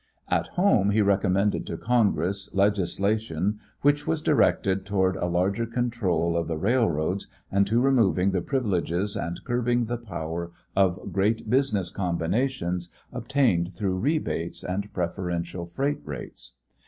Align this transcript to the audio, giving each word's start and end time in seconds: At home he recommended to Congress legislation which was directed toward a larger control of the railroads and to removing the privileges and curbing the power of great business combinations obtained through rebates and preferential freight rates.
At 0.31 0.47
home 0.57 0.89
he 0.89 1.03
recommended 1.03 1.67
to 1.67 1.77
Congress 1.77 2.51
legislation 2.55 3.59
which 3.83 4.07
was 4.07 4.19
directed 4.19 4.83
toward 4.83 5.15
a 5.15 5.27
larger 5.27 5.67
control 5.67 6.35
of 6.35 6.47
the 6.47 6.57
railroads 6.57 7.27
and 7.51 7.67
to 7.67 7.79
removing 7.79 8.31
the 8.31 8.41
privileges 8.41 9.15
and 9.15 9.39
curbing 9.43 9.85
the 9.85 9.97
power 9.97 10.51
of 10.75 11.13
great 11.13 11.51
business 11.51 11.91
combinations 11.91 12.89
obtained 13.13 13.73
through 13.75 13.99
rebates 13.99 14.63
and 14.63 14.91
preferential 14.91 15.67
freight 15.67 16.01
rates. 16.03 16.53